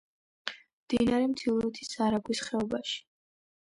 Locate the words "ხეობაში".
2.51-3.01